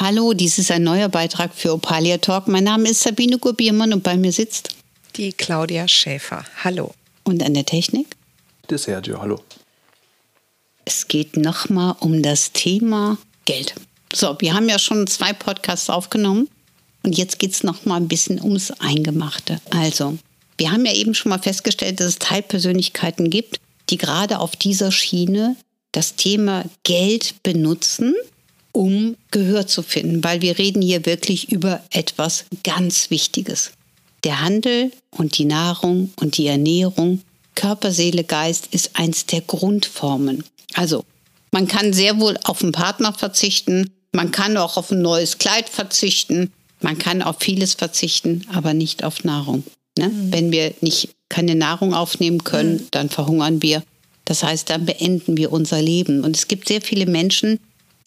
[0.00, 2.46] Hallo, dies ist ein neuer Beitrag für Opalia Talk.
[2.46, 4.68] Mein Name ist Sabine Gurbiermann und bei mir sitzt
[5.16, 6.44] die Claudia Schäfer.
[6.62, 6.94] Hallo.
[7.24, 8.06] Und an der Technik?
[8.70, 9.42] Der Sergio, hallo.
[10.84, 13.74] Es geht nochmal um das Thema Geld.
[14.12, 16.48] So, wir haben ja schon zwei Podcasts aufgenommen
[17.02, 19.60] und jetzt geht es nochmal ein bisschen ums Eingemachte.
[19.70, 20.16] Also,
[20.58, 23.58] wir haben ja eben schon mal festgestellt, dass es Teilpersönlichkeiten gibt,
[23.90, 25.56] die gerade auf dieser Schiene
[25.90, 28.14] das Thema Geld benutzen
[28.78, 33.72] um Gehör zu finden, weil wir reden hier wirklich über etwas ganz Wichtiges.
[34.22, 37.22] Der Handel und die Nahrung und die Ernährung,
[37.56, 40.44] Körper, Seele, Geist ist eins der Grundformen.
[40.74, 41.04] Also,
[41.50, 45.68] man kann sehr wohl auf einen Partner verzichten, man kann auch auf ein neues Kleid
[45.68, 49.64] verzichten, man kann auf vieles verzichten, aber nicht auf Nahrung.
[49.98, 50.08] Ne?
[50.08, 50.32] Mhm.
[50.32, 52.88] Wenn wir nicht keine Nahrung aufnehmen können, mhm.
[52.92, 53.82] dann verhungern wir.
[54.24, 56.22] Das heißt, dann beenden wir unser Leben.
[56.22, 57.58] Und es gibt sehr viele Menschen,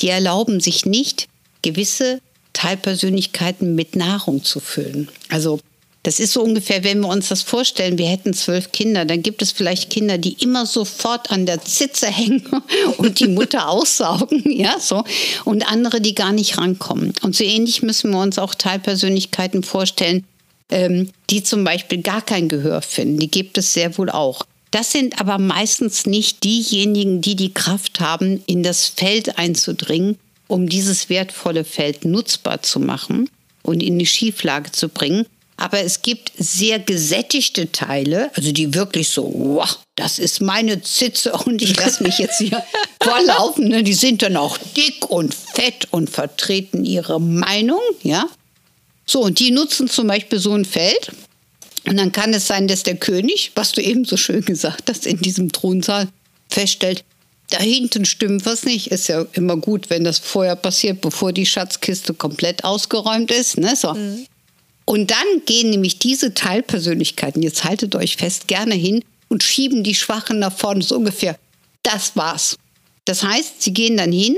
[0.02, 1.28] die erlauben sich nicht,
[1.62, 2.22] gewisse
[2.54, 5.10] Teilpersönlichkeiten mit Nahrung zu füllen.
[5.30, 5.60] Also
[6.04, 9.44] das ist so ungefähr, wenn wir uns das vorstellen, wir hätten zwölf Kinder, dann gibt
[9.44, 12.44] es vielleicht Kinder, die immer sofort an der Zitze hängen
[12.98, 15.04] und die Mutter aussaugen, ja, so.
[15.46, 17.14] Und andere, die gar nicht rankommen.
[17.22, 20.26] Und so ähnlich müssen wir uns auch Teilpersönlichkeiten vorstellen,
[20.72, 23.20] ähm, die zum Beispiel gar kein Gehör finden.
[23.20, 24.44] Die gibt es sehr wohl auch.
[24.72, 30.70] Das sind aber meistens nicht diejenigen, die die Kraft haben, in das Feld einzudringen, um
[30.70, 33.30] dieses wertvolle Feld nutzbar zu machen
[33.64, 35.26] und in die Schieflage zu bringen.
[35.58, 41.34] Aber es gibt sehr gesättigte Teile, also die wirklich so, wow, das ist meine Zitze
[41.46, 42.64] und ich lasse mich jetzt hier
[43.04, 43.68] vorlaufen.
[43.68, 43.84] Ne?
[43.84, 48.26] Die sind dann auch dick und fett und vertreten ihre Meinung, ja.
[49.06, 51.12] So, und die nutzen zum Beispiel so ein Feld
[51.86, 55.08] und dann kann es sein, dass der König, was du eben so schön gesagt hast,
[55.08, 56.08] in diesem Thronsaal
[56.50, 57.04] feststellt,
[57.50, 58.88] da hinten stimmt was nicht.
[58.88, 63.58] Ist ja immer gut, wenn das vorher passiert, bevor die Schatzkiste komplett ausgeräumt ist.
[63.58, 63.76] Ne?
[63.76, 63.94] So.
[63.94, 64.26] Mhm.
[64.86, 69.96] Und dann gehen nämlich diese Teilpersönlichkeiten, jetzt haltet euch fest, gerne hin und schieben die
[69.96, 71.38] Schwachen nach vorne, so ungefähr.
[71.84, 72.58] Das war's.
[73.06, 74.36] Das heißt, sie gehen dann hin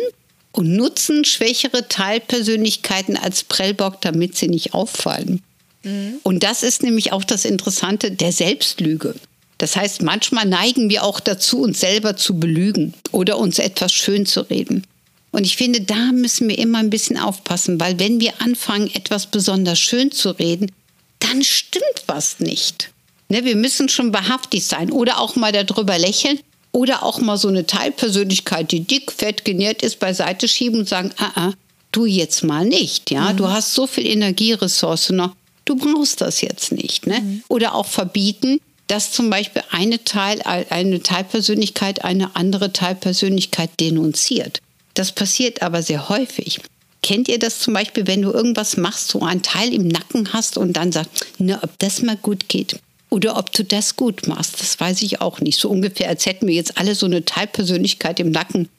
[0.51, 5.41] und nutzen schwächere Teilpersönlichkeiten als Prellbock, damit sie nicht auffallen.
[5.83, 6.19] Mhm.
[6.23, 9.15] Und das ist nämlich auch das Interessante der Selbstlüge.
[9.57, 14.25] Das heißt, manchmal neigen wir auch dazu, uns selber zu belügen oder uns etwas schön
[14.25, 14.85] zu reden.
[15.31, 19.27] Und ich finde, da müssen wir immer ein bisschen aufpassen, weil wenn wir anfangen, etwas
[19.27, 20.71] besonders schön zu reden,
[21.19, 22.91] dann stimmt was nicht.
[23.29, 26.39] Ne, wir müssen schon wahrhaftig sein oder auch mal darüber lächeln
[26.71, 31.11] oder auch mal so eine Teilpersönlichkeit, die dick, fett, genährt ist, beiseite schieben und sagen,
[31.17, 31.53] ah, ah,
[31.91, 33.11] du jetzt mal nicht.
[33.11, 33.37] Ja, mhm.
[33.37, 37.07] du hast so viel Energieressource noch du brauchst das jetzt nicht.
[37.07, 37.21] Ne?
[37.21, 37.43] Mhm.
[37.47, 44.61] Oder auch verbieten, dass zum Beispiel eine, Teil, eine Teilpersönlichkeit eine andere Teilpersönlichkeit denunziert.
[44.93, 46.59] Das passiert aber sehr häufig.
[47.01, 50.57] Kennt ihr das zum Beispiel, wenn du irgendwas machst, so ein Teil im Nacken hast
[50.57, 52.79] und dann sagst, na, ob das mal gut geht?
[53.09, 55.59] Oder ob du das gut machst, das weiß ich auch nicht.
[55.59, 58.69] So ungefähr, als hätten wir jetzt alle so eine Teilpersönlichkeit im Nacken,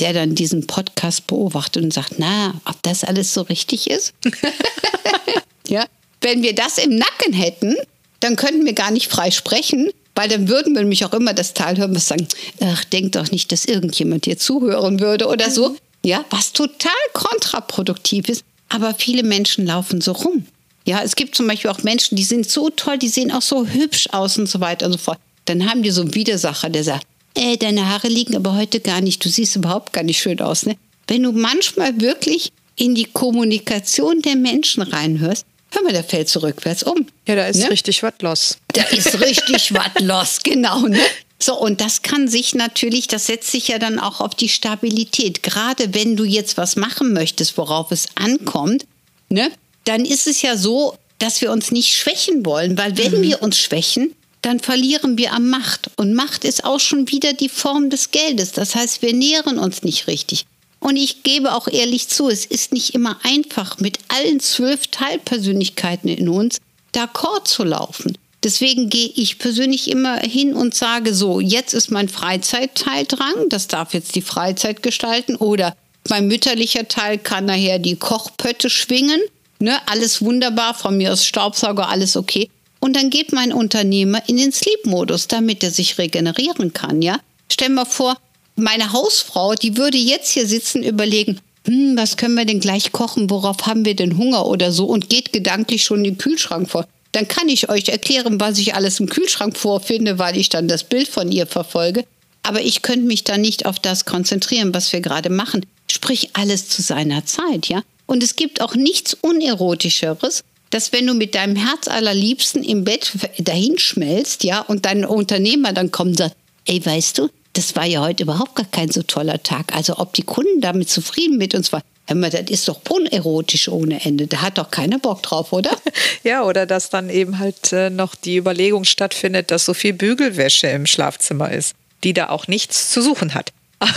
[0.00, 4.14] der dann diesen Podcast beobachtet und sagt, na, ob das alles so richtig ist?
[5.68, 5.86] ja,
[6.24, 7.76] wenn wir das im Nacken hätten,
[8.20, 11.54] dann könnten wir gar nicht frei sprechen, weil dann würden wir nämlich auch immer das
[11.54, 12.26] Teil hören und sagen,
[12.60, 15.76] ach, denk doch nicht, dass irgendjemand dir zuhören würde oder so.
[16.04, 18.44] Ja, was total kontraproduktiv ist.
[18.68, 20.46] Aber viele Menschen laufen so rum.
[20.86, 23.66] Ja, es gibt zum Beispiel auch Menschen, die sind so toll, die sehen auch so
[23.66, 25.18] hübsch aus und so weiter und so fort.
[25.46, 29.00] Dann haben die so einen Widersacher, der sagt, äh, deine Haare liegen aber heute gar
[29.00, 30.66] nicht, du siehst überhaupt gar nicht schön aus.
[30.66, 30.76] Ne?
[31.06, 36.40] Wenn du manchmal wirklich in die Kommunikation der Menschen reinhörst, hör mal, der fällt so
[36.40, 37.06] rückwärts um.
[37.26, 37.70] Ja, da ist ne?
[37.70, 38.58] richtig was los.
[38.68, 40.80] Da ist richtig was los, genau.
[40.80, 40.98] Ne?
[41.38, 45.42] So, und das kann sich natürlich, das setzt sich ja dann auch auf die Stabilität.
[45.42, 48.86] Gerade wenn du jetzt was machen möchtest, worauf es ankommt,
[49.28, 49.50] ne,
[49.84, 53.22] dann ist es ja so, dass wir uns nicht schwächen wollen, weil wenn mhm.
[53.22, 55.90] wir uns schwächen, dann verlieren wir an Macht.
[55.96, 58.52] Und Macht ist auch schon wieder die Form des Geldes.
[58.52, 60.44] Das heißt, wir nähren uns nicht richtig.
[60.84, 66.10] Und ich gebe auch ehrlich zu, es ist nicht immer einfach, mit allen zwölf Teilpersönlichkeiten
[66.10, 66.58] in uns
[66.94, 68.18] d'accord zu laufen.
[68.42, 73.66] Deswegen gehe ich persönlich immer hin und sage so, jetzt ist mein Freizeitteil dran, das
[73.66, 75.74] darf jetzt die Freizeit gestalten oder
[76.10, 79.22] mein mütterlicher Teil kann nachher die Kochpötte schwingen,
[79.60, 82.50] ne, alles wunderbar, von mir aus Staubsauger, alles okay.
[82.78, 87.20] Und dann geht mein Unternehmer in den Sleep-Modus, damit er sich regenerieren kann, ja.
[87.50, 88.18] Stell mal vor,
[88.56, 93.30] meine Hausfrau, die würde jetzt hier sitzen, überlegen, hm, was können wir denn gleich kochen,
[93.30, 96.86] worauf haben wir denn Hunger oder so und geht gedanklich schon den Kühlschrank vor.
[97.12, 100.84] Dann kann ich euch erklären, was ich alles im Kühlschrank vorfinde, weil ich dann das
[100.84, 102.04] Bild von ihr verfolge.
[102.42, 105.64] Aber ich könnte mich dann nicht auf das konzentrieren, was wir gerade machen.
[105.90, 107.82] Sprich alles zu seiner Zeit, ja.
[108.06, 113.12] Und es gibt auch nichts Unerotischeres, dass wenn du mit deinem Herz allerliebsten im Bett
[113.38, 116.36] dahinschmelzt, ja, und dein Unternehmer dann kommt und sagt,
[116.66, 119.74] ey, weißt du, das war ja heute überhaupt gar kein so toller Tag.
[119.74, 124.26] Also ob die Kunden damit zufrieden mit uns waren, das ist doch unerotisch ohne Ende.
[124.26, 125.70] Da hat doch keiner Bock drauf, oder?
[126.22, 130.68] Ja, oder dass dann eben halt äh, noch die Überlegung stattfindet, dass so viel Bügelwäsche
[130.68, 133.52] im Schlafzimmer ist, die da auch nichts zu suchen hat.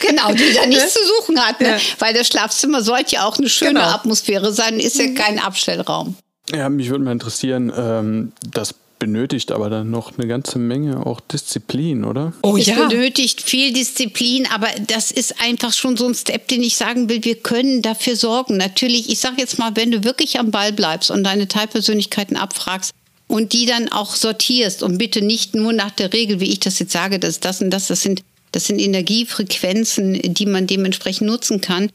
[0.00, 1.72] Genau, die da nichts zu suchen hat, ne?
[1.72, 1.78] Ja.
[1.98, 3.90] weil das Schlafzimmer sollte ja auch eine schöne genau.
[3.90, 5.14] Atmosphäre sein, ist ja mhm.
[5.14, 6.16] kein Abstellraum.
[6.54, 11.20] Ja, mich würde mal interessieren, ähm, das benötigt aber dann noch eine ganze Menge auch
[11.20, 12.32] Disziplin, oder?
[12.42, 12.86] Oh es ja.
[12.86, 17.24] benötigt viel Disziplin, aber das ist einfach schon so ein Step, den ich sagen will,
[17.24, 18.56] wir können dafür sorgen.
[18.56, 22.92] Natürlich, ich sage jetzt mal, wenn du wirklich am Ball bleibst und deine Teilpersönlichkeiten abfragst
[23.26, 26.78] und die dann auch sortierst und bitte nicht nur nach der Regel, wie ich das
[26.78, 28.22] jetzt sage, dass das und das, das sind,
[28.52, 31.90] das sind Energiefrequenzen, die man dementsprechend nutzen kann.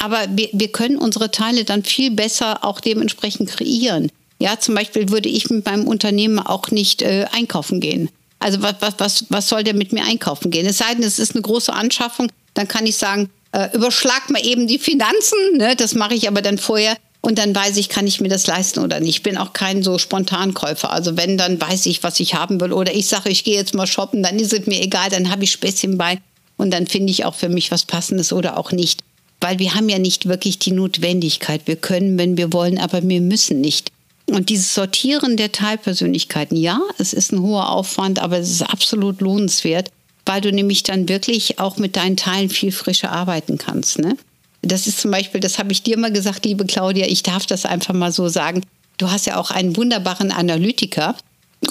[0.00, 4.10] Aber wir, wir können unsere Teile dann viel besser auch dementsprechend kreieren.
[4.38, 8.08] Ja, zum Beispiel würde ich mit meinem Unternehmen auch nicht äh, einkaufen gehen.
[8.38, 10.66] Also was, was, was, was soll der mit mir einkaufen gehen?
[10.66, 14.44] Es sei denn, es ist eine große Anschaffung, dann kann ich sagen, äh, überschlag mal
[14.44, 15.56] eben die Finanzen.
[15.56, 15.74] Ne?
[15.76, 16.96] Das mache ich aber dann vorher.
[17.20, 19.16] Und dann weiß ich, kann ich mir das leisten oder nicht.
[19.16, 20.92] Ich bin auch kein so Spontankäufer.
[20.92, 22.72] Also wenn, dann weiß ich, was ich haben will.
[22.72, 25.44] Oder ich sage, ich gehe jetzt mal shoppen, dann ist es mir egal, dann habe
[25.44, 26.18] ich Späßchen bei.
[26.56, 29.02] Und dann finde ich auch für mich was Passendes oder auch nicht.
[29.40, 31.62] Weil wir haben ja nicht wirklich die Notwendigkeit.
[31.66, 33.90] Wir können, wenn wir wollen, aber wir müssen nicht.
[34.28, 39.20] Und dieses Sortieren der Teilpersönlichkeiten, ja, es ist ein hoher Aufwand, aber es ist absolut
[39.22, 39.90] lohnenswert,
[40.26, 43.98] weil du nämlich dann wirklich auch mit deinen Teilen viel frischer arbeiten kannst.
[43.98, 44.16] Ne?
[44.60, 47.64] Das ist zum Beispiel, das habe ich dir mal gesagt, liebe Claudia, ich darf das
[47.64, 48.62] einfach mal so sagen.
[48.98, 51.16] Du hast ja auch einen wunderbaren Analytiker.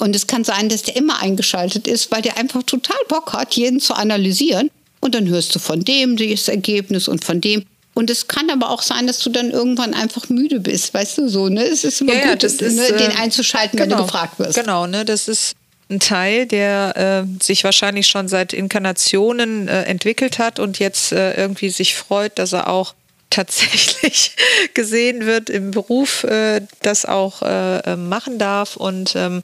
[0.00, 3.54] Und es kann sein, dass der immer eingeschaltet ist, weil der einfach total Bock hat,
[3.54, 4.70] jeden zu analysieren.
[5.00, 7.64] Und dann hörst du von dem das Ergebnis und von dem.
[7.98, 11.28] Und es kann aber auch sein, dass du dann irgendwann einfach müde bist, weißt du
[11.28, 11.48] so.
[11.48, 11.64] Ne?
[11.64, 14.06] Es ist immer ja, gut, ja, ist, ne, den äh, einzuschalten, genau, wenn du genau.
[14.06, 14.54] gefragt wirst.
[14.56, 15.04] Genau, ne?
[15.04, 15.56] das ist
[15.90, 21.34] ein Teil, der äh, sich wahrscheinlich schon seit Inkarnationen äh, entwickelt hat und jetzt äh,
[21.34, 22.94] irgendwie sich freut, dass er auch
[23.30, 24.36] tatsächlich
[24.74, 28.76] gesehen wird im Beruf, äh, das auch äh, machen darf.
[28.76, 29.42] Und ähm,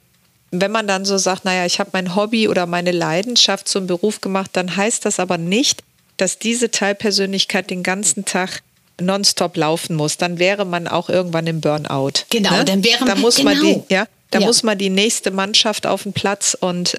[0.51, 4.21] wenn man dann so sagt, naja, ich habe mein Hobby oder meine Leidenschaft zum Beruf
[4.21, 5.83] gemacht, dann heißt das aber nicht,
[6.17, 8.61] dass diese Teilpersönlichkeit den ganzen Tag
[8.99, 12.23] nonstop laufen muss, dann wäre man auch irgendwann im Burnout.
[12.29, 12.65] Genau, ne?
[12.65, 13.51] dann wäre da muss genau.
[13.51, 14.45] man die, ja, da ja.
[14.45, 16.97] muss man die nächste Mannschaft auf den Platz und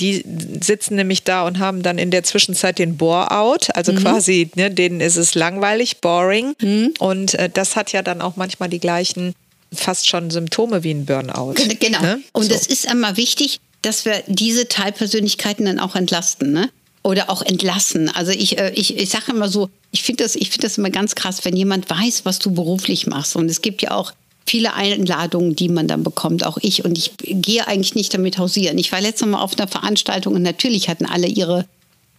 [0.00, 0.24] die
[0.60, 3.98] sitzen nämlich da und haben dann in der Zwischenzeit den Bore-out, also mhm.
[3.98, 6.54] quasi, ne, denen ist es langweilig, boring.
[6.60, 6.94] Mhm.
[6.98, 9.34] Und äh, das hat ja dann auch manchmal die gleichen,
[9.72, 11.54] fast schon Symptome wie ein Burnout.
[11.80, 12.00] Genau.
[12.00, 12.20] Ne?
[12.32, 12.72] Und es so.
[12.72, 16.52] ist immer wichtig, dass wir diese Teilpersönlichkeiten dann auch entlasten.
[16.52, 16.70] Ne?
[17.02, 18.08] Oder auch entlassen.
[18.08, 21.14] Also ich, äh, ich, ich sage immer so, ich finde das, find das immer ganz
[21.14, 23.36] krass, wenn jemand weiß, was du beruflich machst.
[23.36, 24.12] Und es gibt ja auch
[24.46, 26.84] viele Einladungen, die man dann bekommt, auch ich.
[26.84, 28.78] Und ich gehe eigentlich nicht damit hausieren.
[28.78, 31.66] Ich war letztes Mal auf einer Veranstaltung und natürlich hatten alle ihre,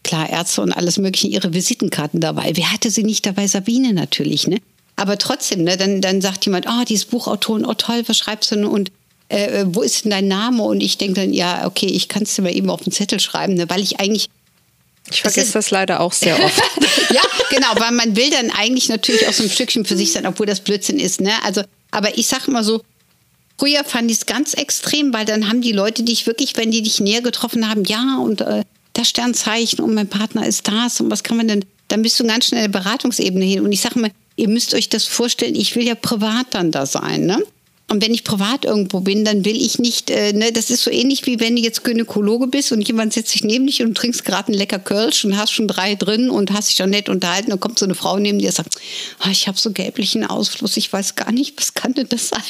[0.03, 2.51] klar, Ärzte und alles Mögliche, ihre Visitenkarten dabei.
[2.55, 3.48] Wer hatte sie nicht dabei?
[3.48, 4.57] Sabine natürlich, ne?
[4.95, 8.55] Aber trotzdem, ne, dann, dann sagt jemand, oh, dieses Buchautorin, oh toll, was schreibst du
[8.55, 8.65] denn?
[8.65, 8.91] Und
[9.29, 10.62] äh, wo ist denn dein Name?
[10.63, 13.19] Und ich denke dann, ja, okay, ich kann es dir mal eben auf den Zettel
[13.19, 14.29] schreiben, ne, weil ich eigentlich
[15.12, 16.62] ich vergesse das, das leider auch sehr oft.
[17.12, 20.25] ja, genau, weil man will dann eigentlich natürlich auch so ein Stückchen für sich sein,
[20.25, 21.22] obwohl das Blödsinn ist.
[21.22, 21.32] Ne?
[21.44, 22.82] Also, aber ich sag mal so,
[23.58, 26.82] früher fand ich es ganz extrem, weil dann haben die Leute dich wirklich, wenn die
[26.82, 28.63] dich näher getroffen haben, ja, und äh,
[28.94, 32.25] das Sternzeichen und mein Partner ist das und was kann man denn, dann bist du
[32.25, 33.62] ganz schnell in der Beratungsebene hin.
[33.62, 36.86] Und ich sage mal, ihr müsst euch das vorstellen, ich will ja privat dann da
[36.86, 37.25] sein.
[37.25, 37.44] Ne?
[37.89, 40.91] Und wenn ich privat irgendwo bin, dann will ich nicht, äh, ne, das ist so
[40.91, 44.24] ähnlich wie wenn du jetzt Gynäkologe bist und jemand setzt sich neben dich und trinkst
[44.25, 47.51] gerade einen lecker Kölsch und hast schon drei drin und hast dich dann nett unterhalten
[47.51, 48.75] und kommt so eine Frau neben dir und sagt,
[49.25, 52.41] oh, ich habe so gelblichen Ausfluss, ich weiß gar nicht, was kann denn das sein?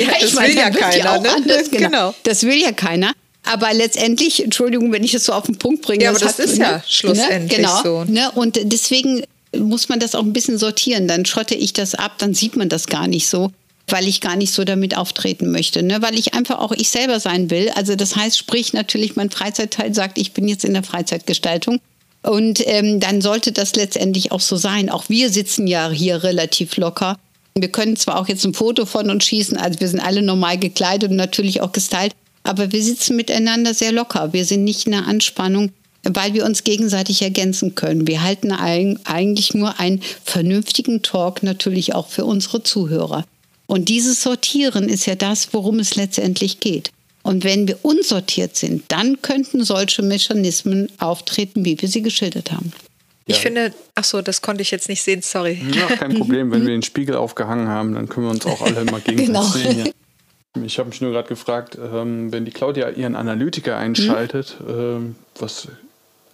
[0.00, 1.20] Ja, das meine, will ja keiner.
[1.20, 1.28] Ne?
[1.30, 1.88] Anders, genau.
[1.88, 2.14] genau.
[2.22, 3.12] Das will ja keiner.
[3.44, 6.04] Aber letztendlich, Entschuldigung, wenn ich das so auf den Punkt bringe.
[6.04, 8.04] Ja, aber das, das ist ne, ja schlussendlich ne, genau, so.
[8.04, 9.24] Ne, und deswegen
[9.54, 11.06] muss man das auch ein bisschen sortieren.
[11.06, 13.50] Dann schotte ich das ab, dann sieht man das gar nicht so
[13.88, 16.02] weil ich gar nicht so damit auftreten möchte, ne?
[16.02, 17.70] weil ich einfach auch ich selber sein will.
[17.74, 21.80] Also das heißt, sprich natürlich, mein Freizeitteil sagt, ich bin jetzt in der Freizeitgestaltung.
[22.22, 24.90] Und ähm, dann sollte das letztendlich auch so sein.
[24.90, 27.16] Auch wir sitzen ja hier relativ locker.
[27.54, 30.58] Wir können zwar auch jetzt ein Foto von uns schießen, also wir sind alle normal
[30.58, 32.12] gekleidet und natürlich auch gestylt,
[32.42, 34.34] aber wir sitzen miteinander sehr locker.
[34.34, 38.06] Wir sind nicht in der Anspannung, weil wir uns gegenseitig ergänzen können.
[38.06, 43.24] Wir halten eigentlich nur einen vernünftigen Talk natürlich auch für unsere Zuhörer.
[43.66, 46.90] Und dieses Sortieren ist ja das, worum es letztendlich geht.
[47.22, 52.72] Und wenn wir unsortiert sind, dann könnten solche Mechanismen auftreten, wie wir sie geschildert haben.
[53.26, 53.42] Ich ja.
[53.42, 55.60] finde, ach so, das konnte ich jetzt nicht sehen, sorry.
[55.74, 56.52] Ja, kein Problem.
[56.52, 59.42] Wenn wir den Spiegel aufgehangen haben, dann können wir uns auch alle mal gegenseitig genau.
[59.42, 59.86] sehen.
[59.86, 60.62] Ja.
[60.64, 65.16] Ich habe mich nur gerade gefragt, ähm, wenn die Claudia ihren Analytiker einschaltet, mhm.
[65.38, 65.66] was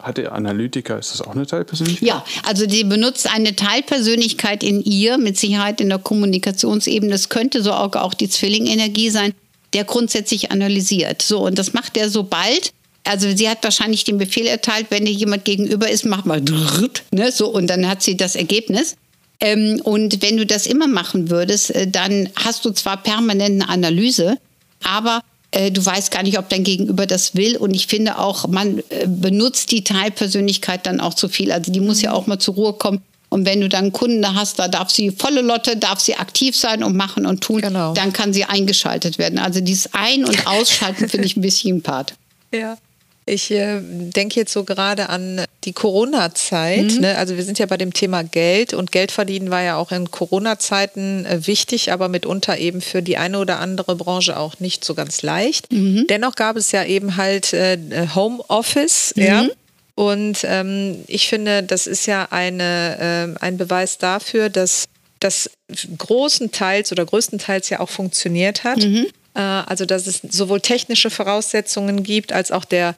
[0.02, 2.08] hat der Analytiker, ist das auch eine Teilpersönlichkeit?
[2.08, 7.12] Ja, also die benutzt eine Teilpersönlichkeit in ihr, mit Sicherheit in der Kommunikationsebene.
[7.12, 9.32] Das könnte so auch, auch die Zwillingenergie sein,
[9.72, 11.22] der grundsätzlich analysiert.
[11.22, 12.72] So, und das macht er sobald.
[13.04, 17.32] Also sie hat wahrscheinlich den Befehl erteilt, wenn dir jemand gegenüber ist, mach mal ne,
[17.32, 18.96] so und dann hat sie das Ergebnis.
[19.40, 23.68] Ähm, und wenn du das immer machen würdest, äh, dann hast du zwar permanent eine
[23.68, 24.38] Analyse,
[24.84, 25.20] aber
[25.52, 27.56] äh, du weißt gar nicht, ob dein Gegenüber das will.
[27.56, 31.52] Und ich finde auch, man äh, benutzt die Teilpersönlichkeit dann auch zu viel.
[31.52, 33.02] Also die muss ja auch mal zur Ruhe kommen.
[33.28, 36.82] Und wenn du dann Kunden hast, da darf sie volle Lotte, darf sie aktiv sein
[36.82, 37.94] und machen und tun, genau.
[37.94, 39.38] dann kann sie eingeschaltet werden.
[39.38, 42.14] Also dieses Ein- und Ausschalten finde ich ein bisschen ein Part.
[42.52, 42.76] Ja.
[43.24, 46.94] Ich äh, denke jetzt so gerade an die Corona-Zeit.
[46.94, 47.00] Mhm.
[47.00, 47.18] Ne?
[47.18, 50.10] Also wir sind ja bei dem Thema Geld und Geld verdienen war ja auch in
[50.10, 54.94] Corona-Zeiten äh, wichtig, aber mitunter eben für die eine oder andere Branche auch nicht so
[54.94, 55.72] ganz leicht.
[55.72, 56.06] Mhm.
[56.08, 57.78] Dennoch gab es ja eben halt äh,
[58.14, 59.22] Homeoffice, mhm.
[59.22, 59.46] ja.
[59.94, 64.86] Und ähm, ich finde, das ist ja eine, äh, ein Beweis dafür, dass
[65.20, 65.50] das
[65.98, 68.78] großenteils oder größtenteils ja auch funktioniert hat.
[68.78, 69.06] Mhm.
[69.34, 72.96] Äh, also dass es sowohl technische Voraussetzungen gibt, als auch der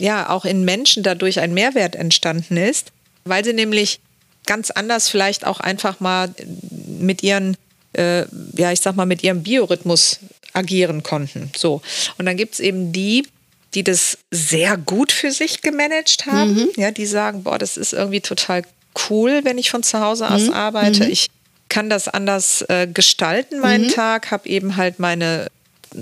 [0.00, 2.92] ja auch in Menschen dadurch ein Mehrwert entstanden ist,
[3.24, 4.00] weil sie nämlich
[4.46, 6.32] ganz anders vielleicht auch einfach mal
[6.98, 7.56] mit ihren,
[7.92, 8.24] äh,
[8.56, 10.20] ja, ich sag mal, mit ihrem Biorhythmus
[10.52, 11.50] agieren konnten.
[11.54, 11.82] So.
[12.16, 13.26] Und dann gibt es eben die,
[13.74, 16.68] die das sehr gut für sich gemanagt haben, mhm.
[16.76, 18.62] ja, die sagen, boah, das ist irgendwie total
[19.10, 20.54] cool, wenn ich von zu Hause aus mhm.
[20.54, 21.04] arbeite.
[21.04, 21.10] Mhm.
[21.10, 21.28] Ich
[21.68, 23.90] kann das anders äh, gestalten, meinen mhm.
[23.90, 25.48] Tag, habe eben halt meine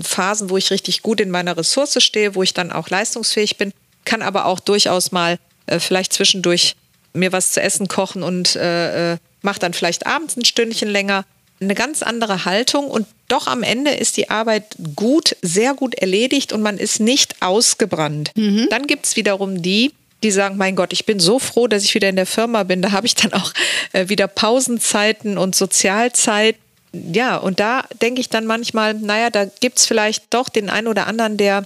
[0.01, 3.73] Phasen, wo ich richtig gut in meiner Ressource stehe, wo ich dann auch leistungsfähig bin
[4.05, 6.75] kann aber auch durchaus mal äh, vielleicht zwischendurch
[7.13, 11.25] mir was zu essen kochen und äh, äh, mache dann vielleicht abends ein Stündchen länger.
[11.61, 16.51] Eine ganz andere Haltung und doch am Ende ist die Arbeit gut, sehr gut erledigt
[16.51, 18.31] und man ist nicht ausgebrannt.
[18.35, 18.67] Mhm.
[18.69, 21.95] Dann gibt es wiederum die, die sagen, mein Gott, ich bin so froh, dass ich
[21.95, 22.81] wieder in der Firma bin.
[22.81, 23.53] Da habe ich dann auch
[23.93, 26.57] äh, wieder Pausenzeiten und Sozialzeit.
[26.91, 30.87] Ja, und da denke ich dann manchmal, naja, da gibt es vielleicht doch den einen
[30.87, 31.65] oder anderen, der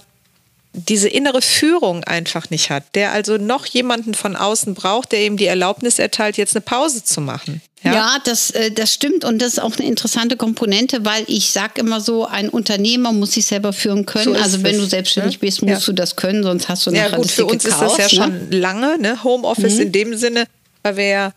[0.72, 5.36] diese innere Führung einfach nicht hat, der also noch jemanden von außen braucht, der ihm
[5.36, 7.60] die Erlaubnis erteilt, jetzt eine Pause zu machen.
[7.82, 11.50] Ja, ja das, äh, das stimmt und das ist auch eine interessante Komponente, weil ich
[11.50, 14.34] sage immer so, ein Unternehmer muss sich selber führen können.
[14.34, 15.38] So also wenn es, du selbstständig ne?
[15.40, 15.86] bist, musst ja.
[15.86, 18.26] du das können, sonst hast du nachher ja, gut, für uns Chaos, ist das ja
[18.26, 18.32] ne?
[18.32, 19.24] schon lange, ne?
[19.24, 19.82] Homeoffice mhm.
[19.82, 20.44] in dem Sinne,
[20.82, 21.32] weil wir ja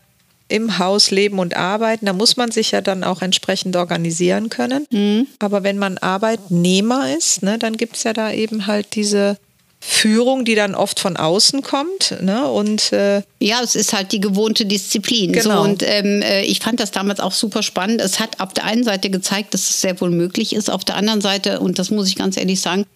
[0.48, 2.06] im Haus leben und arbeiten.
[2.06, 4.86] Da muss man sich ja dann auch entsprechend organisieren können.
[4.90, 5.26] Mhm.
[5.38, 9.38] Aber wenn man Arbeitnehmer ist, ne, dann gibt es ja da eben halt diese
[9.86, 12.16] Führung, die dann oft von außen kommt.
[12.22, 12.48] Ne?
[12.48, 15.32] Und, äh ja, es ist halt die gewohnte Disziplin.
[15.32, 15.62] Genau.
[15.62, 18.00] So, und ähm, äh, ich fand das damals auch super spannend.
[18.00, 20.70] Es hat auf der einen Seite gezeigt, dass es sehr wohl möglich ist.
[20.70, 22.86] Auf der anderen Seite, und das muss ich ganz ehrlich sagen,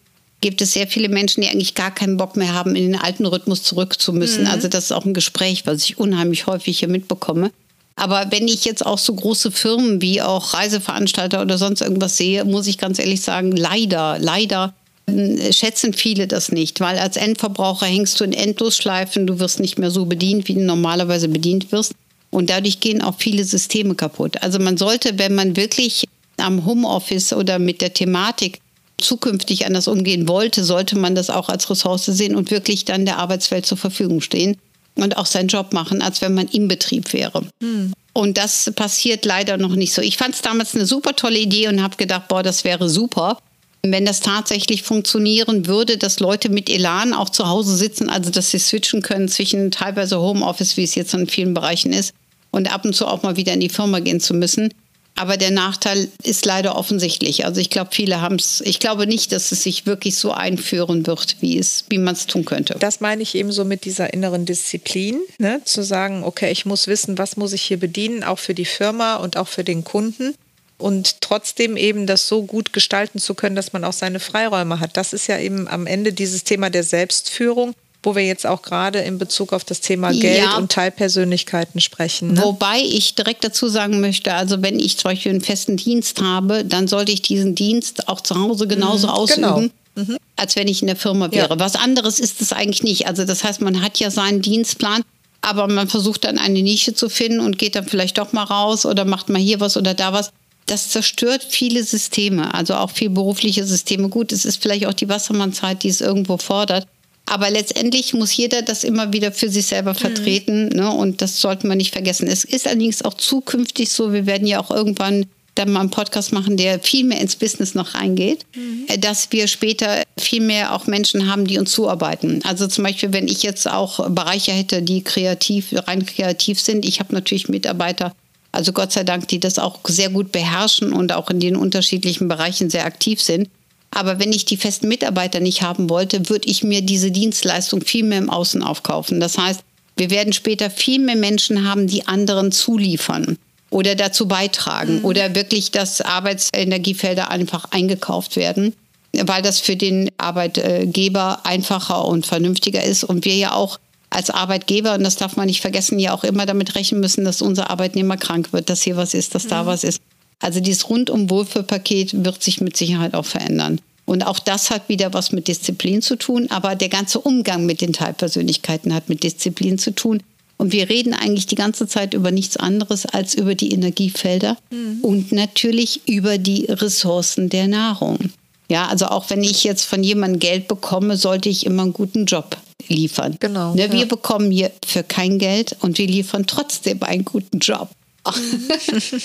[0.40, 3.26] gibt es sehr viele Menschen, die eigentlich gar keinen Bock mehr haben, in den alten
[3.26, 4.45] Rhythmus zurück zu müssen.
[4.45, 4.50] Mhm.
[4.50, 7.50] Also das ist auch ein Gespräch, was ich unheimlich häufig hier mitbekomme.
[7.97, 12.45] Aber wenn ich jetzt auch so große Firmen wie auch Reiseveranstalter oder sonst irgendwas sehe,
[12.45, 14.73] muss ich ganz ehrlich sagen, leider, leider
[15.07, 19.78] äh, schätzen viele das nicht, weil als Endverbraucher hängst du in Endlosschleifen, du wirst nicht
[19.78, 21.95] mehr so bedient, wie du normalerweise bedient wirst.
[22.30, 24.42] Und dadurch gehen auch viele Systeme kaputt.
[24.42, 26.04] Also man sollte, wenn man wirklich
[26.37, 28.61] am Homeoffice oder mit der Thematik
[29.00, 33.19] zukünftig anders umgehen wollte, sollte man das auch als Ressource sehen und wirklich dann der
[33.19, 34.57] Arbeitswelt zur Verfügung stehen
[34.97, 37.47] und auch seinen Job machen, als wenn man im Betrieb wäre.
[37.62, 37.93] Hm.
[38.12, 40.02] Und das passiert leider noch nicht so.
[40.02, 43.38] Ich fand es damals eine super tolle Idee und habe gedacht, boah, das wäre super,
[43.83, 48.50] wenn das tatsächlich funktionieren würde, dass Leute mit Elan auch zu Hause sitzen, also dass
[48.50, 52.12] sie switchen können zwischen teilweise Homeoffice, wie es jetzt in vielen Bereichen ist,
[52.50, 54.73] und ab und zu auch mal wieder in die Firma gehen zu müssen.
[55.18, 57.44] Aber der Nachteil ist leider offensichtlich.
[57.44, 61.08] Also ich glaube, viele haben es, ich glaube nicht, dass es sich wirklich so einführen
[61.08, 62.76] wird, wie, es, wie man es tun könnte.
[62.78, 65.60] Das meine ich eben so mit dieser inneren Disziplin, ne?
[65.64, 69.16] zu sagen, okay, ich muss wissen, was muss ich hier bedienen, auch für die Firma
[69.16, 70.37] und auch für den Kunden.
[70.78, 74.96] Und trotzdem eben das so gut gestalten zu können, dass man auch seine Freiräume hat.
[74.96, 77.75] Das ist ja eben am Ende dieses Thema der Selbstführung.
[78.02, 80.57] Wo wir jetzt auch gerade in Bezug auf das Thema Geld ja.
[80.57, 82.35] und Teilpersönlichkeiten sprechen.
[82.35, 82.43] Ne?
[82.43, 86.64] Wobei ich direkt dazu sagen möchte, also wenn ich zum Beispiel einen festen Dienst habe,
[86.64, 89.43] dann sollte ich diesen Dienst auch zu Hause genauso mhm, ausüben.
[89.43, 89.61] Genau.
[89.97, 90.17] Mhm.
[90.37, 91.50] Als wenn ich in der Firma wäre.
[91.50, 91.59] Ja.
[91.59, 93.09] Was anderes ist es eigentlich nicht.
[93.09, 95.02] Also, das heißt, man hat ja seinen Dienstplan,
[95.40, 98.87] aber man versucht dann eine Nische zu finden und geht dann vielleicht doch mal raus
[98.87, 100.31] oder macht mal hier was oder da was
[100.67, 104.09] das zerstört viele Systeme, also auch viel berufliche Systeme.
[104.09, 106.87] Gut, es ist vielleicht auch die Wassermannzeit, die es irgendwo fordert.
[107.28, 109.99] Aber letztendlich muss jeder das immer wieder für sich selber mhm.
[109.99, 110.64] vertreten.
[110.64, 110.76] Mhm.
[110.76, 110.90] Ne?
[110.90, 112.26] Und das sollte man nicht vergessen.
[112.26, 116.32] Es ist allerdings auch zukünftig so, wir werden ja auch irgendwann dann mal einen Podcast
[116.32, 118.87] machen, der viel mehr ins Business noch reingeht, mhm.
[118.88, 122.40] Äh, dass wir später viel mehr auch Menschen haben, die uns zuarbeiten.
[122.44, 126.87] Also zum Beispiel, wenn ich jetzt auch Bereiche hätte, die kreativ, rein kreativ sind.
[126.87, 128.14] Ich habe natürlich Mitarbeiter,
[128.52, 132.28] also Gott sei Dank, die das auch sehr gut beherrschen und auch in den unterschiedlichen
[132.28, 133.49] Bereichen sehr aktiv sind.
[133.90, 138.04] Aber wenn ich die festen Mitarbeiter nicht haben wollte, würde ich mir diese Dienstleistung viel
[138.04, 139.18] mehr im Außen aufkaufen.
[139.21, 139.61] Das heißt,
[139.97, 143.37] wir werden später viel mehr Menschen haben, die anderen zuliefern
[143.71, 145.04] oder dazu beitragen mhm.
[145.04, 148.75] oder wirklich, dass Arbeitsenergiefelder einfach eingekauft werden,
[149.12, 153.78] weil das für den Arbeitgeber einfacher und vernünftiger ist und wir ja auch
[154.11, 157.42] als Arbeitgeber, und das darf man nicht vergessen, ja auch immer damit rechnen müssen, dass
[157.42, 159.66] unser Arbeitnehmer krank wird, dass hier was ist, dass da mhm.
[159.66, 160.00] was ist.
[160.40, 163.80] Also dieses rundum Wohlfühlpaket wird sich mit Sicherheit auch verändern.
[164.04, 167.83] Und auch das hat wieder was mit Disziplin zu tun, aber der ganze Umgang mit
[167.83, 170.23] den Teilpersönlichkeiten hat mit Disziplin zu tun.
[170.57, 174.99] Und wir reden eigentlich die ganze Zeit über nichts anderes als über die Energiefelder mhm.
[175.02, 178.30] und natürlich über die Ressourcen der Nahrung.
[178.71, 182.26] Ja, also auch wenn ich jetzt von jemandem Geld bekomme, sollte ich immer einen guten
[182.26, 182.57] Job
[182.88, 183.37] liefern.
[183.40, 183.75] Genau.
[183.75, 184.07] Ne, wir ja.
[184.07, 187.90] bekommen hier für kein Geld und wir liefern trotzdem einen guten Job.
[188.26, 188.68] Mhm.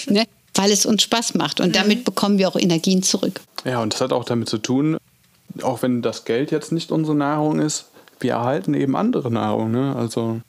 [0.14, 0.26] ne?
[0.56, 1.74] Weil es uns Spaß macht und mhm.
[1.74, 3.42] damit bekommen wir auch Energien zurück.
[3.66, 4.98] Ja, und das hat auch damit zu tun,
[5.62, 7.86] auch wenn das Geld jetzt nicht unsere Nahrung ist,
[8.20, 9.72] wir erhalten eben andere Nahrung.
[9.72, 9.96] Ne?
[9.96, 10.42] Also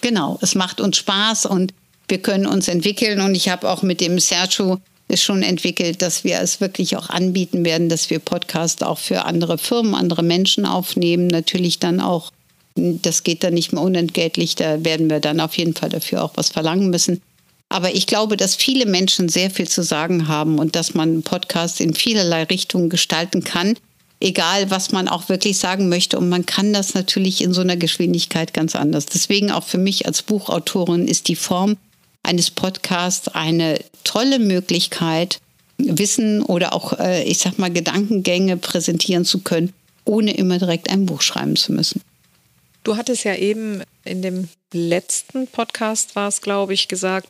[0.00, 1.72] genau, es macht uns Spaß und
[2.08, 3.20] wir können uns entwickeln.
[3.20, 7.08] Und ich habe auch mit dem Sergio ist schon entwickelt, dass wir es wirklich auch
[7.08, 11.26] anbieten werden, dass wir Podcasts auch für andere Firmen, andere Menschen aufnehmen.
[11.26, 12.30] Natürlich dann auch,
[12.76, 16.32] das geht dann nicht mehr unentgeltlich, da werden wir dann auf jeden Fall dafür auch
[16.36, 17.20] was verlangen müssen.
[17.70, 21.78] Aber ich glaube, dass viele Menschen sehr viel zu sagen haben und dass man Podcasts
[21.78, 23.76] in vielerlei Richtungen gestalten kann,
[24.18, 26.18] egal was man auch wirklich sagen möchte.
[26.18, 29.06] Und man kann das natürlich in so einer Geschwindigkeit ganz anders.
[29.06, 31.76] Deswegen auch für mich als Buchautorin ist die Form
[32.24, 35.40] eines Podcasts eine tolle Möglichkeit,
[35.78, 39.72] Wissen oder auch, äh, ich sag mal, Gedankengänge präsentieren zu können,
[40.04, 42.02] ohne immer direkt ein Buch schreiben zu müssen.
[42.82, 47.28] Du hattest ja eben in dem letzten Podcast, war es, glaube ich, gesagt,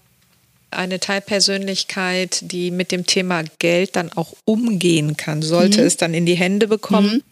[0.70, 5.86] eine Teilpersönlichkeit, die mit dem Thema Geld dann auch umgehen kann, sollte mhm.
[5.86, 7.14] es dann in die Hände bekommen.
[7.14, 7.22] Mhm.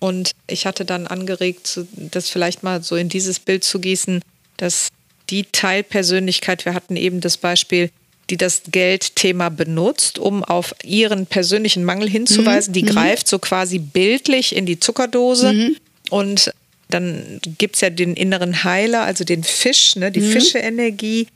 [0.00, 4.22] Und ich hatte dann angeregt, das vielleicht mal so in dieses Bild zu gießen,
[4.56, 4.88] dass
[5.30, 7.90] die Teilpersönlichkeit, wir hatten eben das Beispiel,
[8.30, 12.70] die das Geldthema benutzt, um auf ihren persönlichen Mangel hinzuweisen.
[12.70, 12.74] Mhm.
[12.74, 12.88] Die mhm.
[12.88, 15.76] greift so quasi bildlich in die Zuckerdose mhm.
[16.10, 16.52] und
[16.88, 20.32] dann gibt es ja den inneren Heiler, also den Fisch, ne, die mhm.
[20.32, 21.26] Fische-Energie,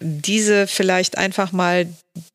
[0.00, 1.86] diese vielleicht einfach mal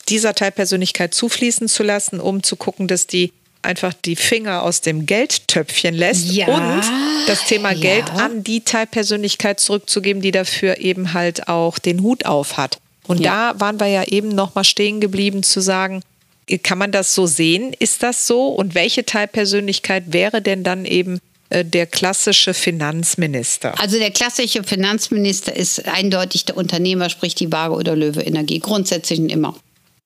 [0.07, 5.05] dieser Teilpersönlichkeit zufließen zu lassen, um zu gucken, dass die einfach die Finger aus dem
[5.05, 6.83] Geldtöpfchen lässt ja, und
[7.27, 7.81] das Thema ja.
[7.81, 12.79] Geld an die Teilpersönlichkeit zurückzugeben, die dafür eben halt auch den Hut auf hat.
[13.07, 13.53] Und ja.
[13.53, 16.01] da waren wir ja eben noch mal stehen geblieben zu sagen,
[16.63, 17.73] kann man das so sehen?
[17.77, 18.49] Ist das so?
[18.49, 21.19] Und welche Teilpersönlichkeit wäre denn dann eben
[21.51, 23.79] der klassische Finanzminister?
[23.79, 29.19] Also der klassische Finanzminister ist eindeutig der Unternehmer, sprich die Waage oder Löwe Energie, grundsätzlich
[29.19, 29.55] und immer.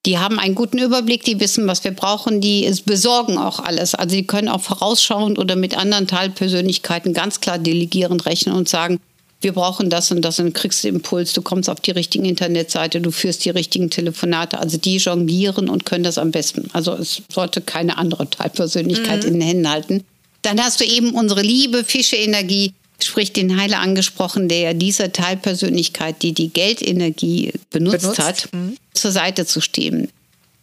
[0.05, 3.95] Die haben einen guten Überblick, die wissen, was wir brauchen, die besorgen auch alles.
[3.95, 8.99] Also die können auch vorausschauend oder mit anderen Teilpersönlichkeiten ganz klar delegierend rechnen und sagen,
[9.41, 12.99] wir brauchen das und das und kriegst den Impuls, du kommst auf die richtige Internetseite,
[12.99, 14.59] du führst die richtigen Telefonate.
[14.59, 16.69] Also die jonglieren und können das am besten.
[16.73, 19.27] Also es sollte keine andere Teilpersönlichkeit mhm.
[19.27, 20.03] in den Händen halten.
[20.41, 26.33] Dann hast du eben unsere liebe Fische-Energie, sprich den Heiler angesprochen, der dieser Teilpersönlichkeit, die
[26.33, 28.19] die Geldenergie benutzt, benutzt.
[28.19, 28.77] hat, mhm.
[28.93, 30.09] zur Seite zu stehen.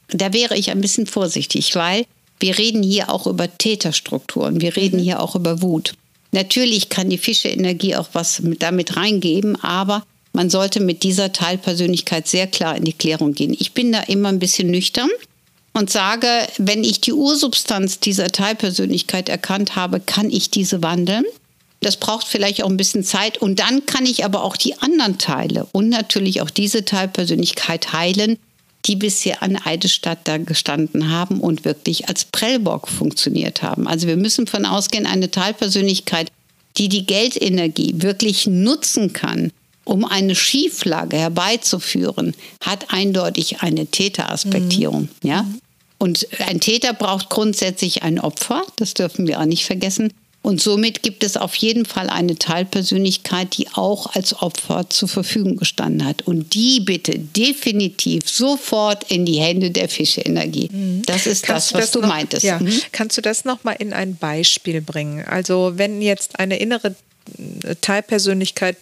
[0.08, 2.06] Da wäre ich ein bisschen vorsichtig, weil
[2.38, 5.04] wir reden hier auch über Täterstrukturen, wir reden mhm.
[5.04, 5.94] hier auch über Wut.
[6.32, 12.28] Natürlich kann die Fische-Energie auch was mit, damit reingeben, aber man sollte mit dieser Teilpersönlichkeit
[12.28, 13.56] sehr klar in die Klärung gehen.
[13.58, 15.08] Ich bin da immer ein bisschen nüchtern
[15.76, 21.24] und sage, wenn ich die Ursubstanz dieser Teilpersönlichkeit erkannt habe, kann ich diese wandeln.
[21.80, 23.36] Das braucht vielleicht auch ein bisschen Zeit.
[23.36, 28.38] Und dann kann ich aber auch die anderen Teile und natürlich auch diese Teilpersönlichkeit heilen,
[28.86, 33.86] die bisher an Eidesstadt da gestanden haben und wirklich als Prellbock funktioniert haben.
[33.86, 36.32] Also wir müssen von ausgehen, eine Teilpersönlichkeit,
[36.78, 39.52] die die Geldenergie wirklich nutzen kann,
[39.84, 45.02] um eine Schieflage herbeizuführen, hat eindeutig eine Täteraspektierung.
[45.22, 45.28] Mhm.
[45.28, 45.46] Ja?
[45.98, 50.12] Und ein Täter braucht grundsätzlich ein Opfer, das dürfen wir auch nicht vergessen.
[50.46, 55.56] Und somit gibt es auf jeden Fall eine Teilpersönlichkeit, die auch als Opfer zur Verfügung
[55.56, 56.22] gestanden hat.
[56.22, 60.68] Und die bitte definitiv sofort in die Hände der Fischeenergie.
[60.70, 61.02] Mhm.
[61.04, 62.44] Das ist Kannst das, was du, das du noch, meintest.
[62.44, 62.60] Ja.
[62.60, 62.80] Mhm.
[62.92, 65.24] Kannst du das nochmal in ein Beispiel bringen?
[65.24, 66.94] Also wenn jetzt eine innere
[67.64, 68.76] äh, Teilpersönlichkeit,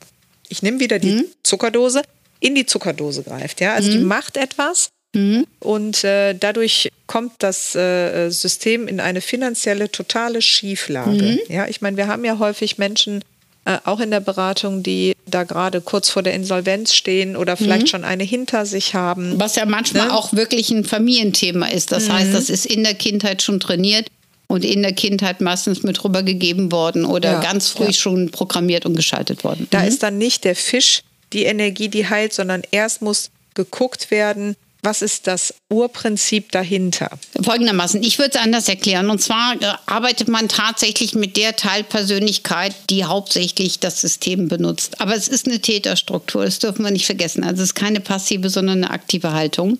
[0.50, 1.24] ich nehme wieder die mhm.
[1.44, 2.02] Zuckerdose,
[2.40, 3.62] in die Zuckerdose greift.
[3.62, 3.72] Ja?
[3.72, 4.08] Also die mhm.
[4.08, 5.46] macht etwas Mhm.
[5.60, 11.10] Und äh, dadurch kommt das äh, System in eine finanzielle totale Schieflage.
[11.10, 11.38] Mhm.
[11.48, 13.22] Ja, ich meine, wir haben ja häufig Menschen,
[13.66, 17.86] äh, auch in der Beratung, die da gerade kurz vor der Insolvenz stehen oder vielleicht
[17.86, 17.90] mhm.
[17.90, 19.40] schon eine hinter sich haben.
[19.40, 20.12] Was ja manchmal ne?
[20.14, 21.90] auch wirklich ein Familienthema ist.
[21.90, 22.34] Das heißt, mhm.
[22.34, 24.08] das ist in der Kindheit schon trainiert
[24.48, 27.92] und in der Kindheit meistens mit rübergegeben worden oder ja, ganz früh ja.
[27.92, 29.66] schon programmiert und geschaltet worden.
[29.70, 29.88] Da mhm.
[29.88, 31.00] ist dann nicht der Fisch
[31.32, 37.10] die Energie, die heilt, sondern erst muss geguckt werden, was ist das Urprinzip dahinter?
[37.42, 39.10] Folgendermaßen, ich würde es anders erklären.
[39.10, 45.00] Und zwar äh, arbeitet man tatsächlich mit der Teilpersönlichkeit, die hauptsächlich das System benutzt.
[45.00, 47.44] Aber es ist eine Täterstruktur, das dürfen wir nicht vergessen.
[47.44, 49.78] Also es ist keine passive, sondern eine aktive Haltung.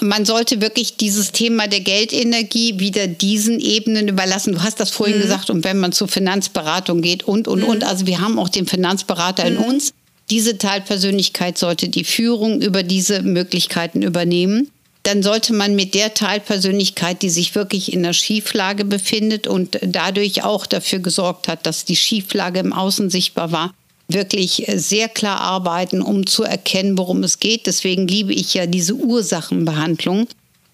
[0.00, 4.54] Man sollte wirklich dieses Thema der Geldenergie wieder diesen Ebenen überlassen.
[4.54, 5.22] Du hast das vorhin mhm.
[5.22, 7.66] gesagt, und wenn man zur Finanzberatung geht und, und, mhm.
[7.66, 7.84] und.
[7.84, 9.56] Also wir haben auch den Finanzberater mhm.
[9.56, 9.94] in uns
[10.30, 14.70] diese Teilpersönlichkeit sollte die Führung über diese Möglichkeiten übernehmen.
[15.04, 20.42] Dann sollte man mit der Teilpersönlichkeit, die sich wirklich in der Schieflage befindet und dadurch
[20.42, 23.72] auch dafür gesorgt hat, dass die Schieflage im Außen sichtbar war,
[24.08, 27.68] wirklich sehr klar arbeiten, um zu erkennen, worum es geht.
[27.68, 30.26] Deswegen liebe ich ja diese Ursachenbehandlung.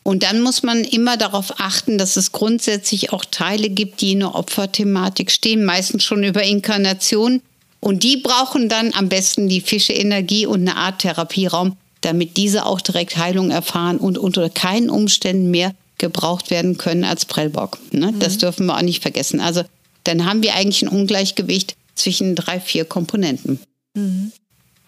[0.03, 4.21] Und dann muss man immer darauf achten, dass es grundsätzlich auch Teile gibt, die in
[4.21, 7.43] der Opferthematik stehen, meistens schon über Inkarnation
[7.83, 12.81] und die brauchen dann am besten die Fischeenergie und eine Art Therapieraum, damit diese auch
[12.81, 17.79] direkt Heilung erfahren und unter keinen Umständen mehr gebraucht werden können als Prellbock.
[17.91, 18.13] Ne?
[18.13, 18.21] Mhm.
[18.21, 19.41] Das dürfen wir auch nicht vergessen.
[19.41, 19.65] Also
[20.05, 23.59] dann haben wir eigentlich ein Ungleichgewicht zwischen drei, vier Komponenten.
[23.95, 24.31] Mhm.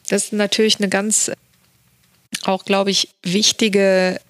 [0.08, 1.32] Das ist natürlich eine ganz,
[2.44, 4.20] auch glaube ich, wichtige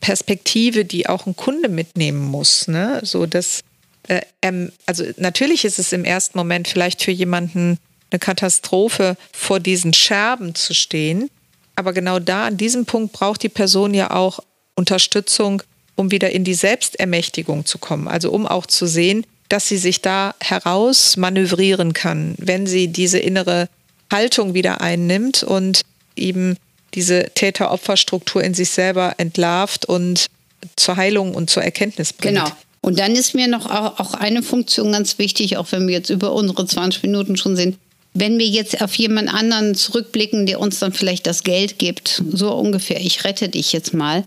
[0.00, 2.68] Perspektive, die auch ein Kunde mitnehmen muss.
[2.68, 3.00] Ne?
[3.04, 3.60] So dass,
[4.08, 7.78] äh, ähm, also natürlich ist es im ersten Moment vielleicht für jemanden
[8.12, 11.30] eine Katastrophe, vor diesen Scherben zu stehen.
[11.74, 14.40] Aber genau da, an diesem Punkt, braucht die Person ja auch
[14.74, 15.62] Unterstützung,
[15.96, 18.08] um wieder in die Selbstermächtigung zu kommen.
[18.08, 23.18] Also um auch zu sehen, dass sie sich da heraus manövrieren kann, wenn sie diese
[23.18, 23.68] innere
[24.10, 25.82] Haltung wieder einnimmt und
[26.16, 26.56] eben
[26.94, 30.26] diese Täter-Opfer-Struktur in sich selber entlarvt und
[30.76, 32.36] zur Heilung und zur Erkenntnis bringt.
[32.36, 32.50] Genau.
[32.80, 36.32] Und dann ist mir noch auch eine Funktion ganz wichtig, auch wenn wir jetzt über
[36.32, 37.78] unsere 20 Minuten schon sind.
[38.14, 42.52] Wenn wir jetzt auf jemand anderen zurückblicken, der uns dann vielleicht das Geld gibt, so
[42.52, 44.24] ungefähr, ich rette dich jetzt mal,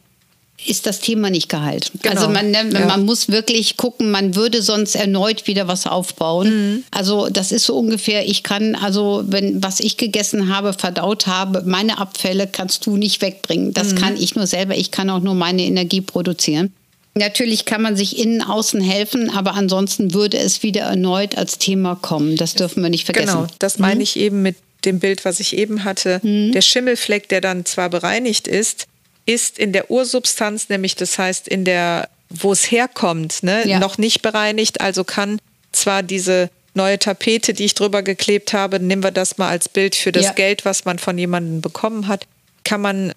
[0.65, 1.91] ist das Thema nicht geheilt.
[2.02, 2.15] Genau.
[2.15, 2.86] Also man, ne, ja.
[2.86, 6.50] man muss wirklich gucken, man würde sonst erneut wieder was aufbauen.
[6.50, 6.84] Mhm.
[6.91, 11.63] Also das ist so ungefähr, ich kann, also wenn was ich gegessen habe, verdaut habe,
[11.65, 13.74] meine Abfälle kannst du nicht wegbringen.
[13.74, 13.98] Das mhm.
[13.98, 16.74] kann ich nur selber, ich kann auch nur meine Energie produzieren.
[17.17, 21.95] Natürlich kann man sich innen, außen helfen, aber ansonsten würde es wieder erneut als Thema
[21.95, 22.36] kommen.
[22.36, 23.28] Das dürfen wir nicht vergessen.
[23.28, 24.01] Genau, das meine mhm.
[24.01, 26.19] ich eben mit dem Bild, was ich eben hatte.
[26.23, 26.51] Mhm.
[26.51, 28.88] Der Schimmelfleck, der dann zwar bereinigt ist,
[29.25, 33.80] ist in der Ursubstanz, nämlich das heißt in der, wo es herkommt, ne, ja.
[33.80, 34.82] noch nicht bereinigt.
[34.82, 35.39] Also kann
[35.71, 39.95] zwar diese neue Tapete, die ich drüber geklebt habe, nehmen wir das mal als Bild
[39.95, 40.32] für das ja.
[40.34, 42.28] Geld, was man von jemandem bekommen hat,
[42.65, 43.13] kann man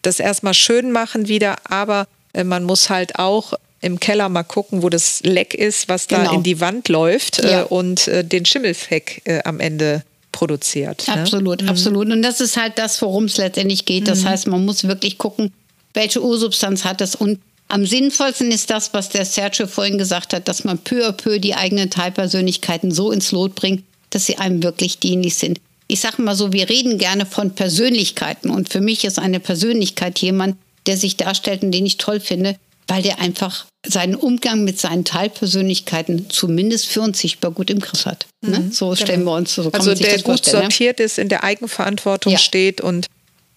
[0.00, 2.08] das erstmal schön machen wieder, aber
[2.44, 6.34] man muss halt auch im Keller mal gucken, wo das Leck ist, was da genau.
[6.34, 7.62] in die Wand läuft äh, ja.
[7.64, 11.06] und äh, den Schimmelfleck am Ende produziert.
[11.06, 11.14] Ne?
[11.14, 11.68] Absolut, ne?
[11.68, 12.10] absolut.
[12.10, 14.08] Und das ist halt das, worum es letztendlich geht.
[14.08, 14.28] Das mhm.
[14.28, 15.52] heißt, man muss wirklich gucken,
[15.94, 17.14] welche Ursubstanz hat es.
[17.14, 21.12] Und am sinnvollsten ist das, was der Sergio vorhin gesagt hat, dass man peu à
[21.12, 25.60] peu die eigenen Teilpersönlichkeiten so ins Lot bringt, dass sie einem wirklich dienlich sind.
[25.86, 28.50] Ich sage mal so, wir reden gerne von Persönlichkeiten.
[28.50, 32.56] Und für mich ist eine Persönlichkeit jemand, der sich darstellt und den ich toll finde,
[32.88, 38.06] weil der einfach seinen Umgang mit seinen Teilpersönlichkeiten zumindest für uns sichtbar gut im Griff
[38.06, 38.26] hat.
[38.40, 38.60] Ne?
[38.60, 39.32] Mhm, so stellen genau.
[39.32, 39.70] wir uns so.
[39.72, 42.38] Also der gut sortiert ist, in der Eigenverantwortung ja.
[42.38, 43.06] steht und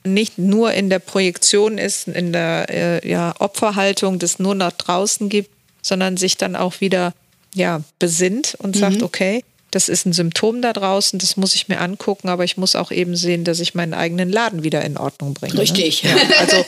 [0.03, 5.29] nicht nur in der Projektion ist, in der äh, ja, Opferhaltung, das nur nach draußen
[5.29, 5.49] gibt,
[5.81, 7.13] sondern sich dann auch wieder
[7.53, 8.79] ja, besinnt und mhm.
[8.79, 12.55] sagt, okay, das ist ein Symptom da draußen, das muss ich mir angucken, aber ich
[12.55, 15.53] muss auch eben sehen, dass ich meinen eigenen Laden wieder in Ordnung bringe.
[15.53, 15.61] Ne?
[15.61, 16.03] Richtig.
[16.03, 16.11] Ne?
[16.11, 16.65] Ja, also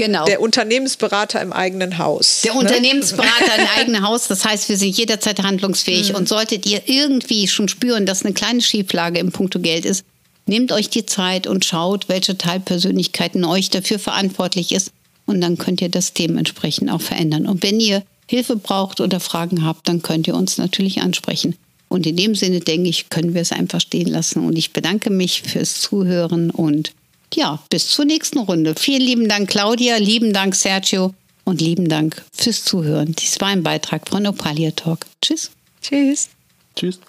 [0.00, 0.24] Genau.
[0.24, 2.40] Der Unternehmensberater im eigenen Haus.
[2.42, 2.60] Der ne?
[2.60, 4.28] Unternehmensberater im eigenen Haus.
[4.28, 6.08] Das heißt, wir sind jederzeit handlungsfähig.
[6.08, 6.14] Mhm.
[6.14, 10.06] Und solltet ihr irgendwie schon spüren, dass eine kleine Schieflage im Punkto Geld ist,
[10.46, 14.90] nehmt euch die Zeit und schaut, welche Teilpersönlichkeit in euch dafür verantwortlich ist.
[15.26, 17.46] Und dann könnt ihr das dementsprechend auch verändern.
[17.46, 21.56] Und wenn ihr Hilfe braucht oder Fragen habt, dann könnt ihr uns natürlich ansprechen.
[21.88, 24.46] Und in dem Sinne, denke ich, können wir es einfach stehen lassen.
[24.46, 26.92] Und ich bedanke mich fürs Zuhören und
[27.34, 28.74] ja, bis zur nächsten Runde.
[28.76, 31.14] Vielen lieben Dank, Claudia, lieben Dank, Sergio
[31.44, 33.14] und lieben Dank fürs Zuhören.
[33.14, 35.06] Dies war ein Beitrag von Opalia Talk.
[35.22, 35.50] Tschüss.
[35.82, 36.28] Tschüss.
[36.76, 37.00] Tschüss.